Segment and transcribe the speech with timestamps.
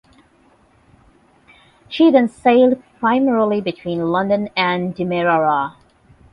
[1.87, 5.75] She then sailed primarily between London and Demerara.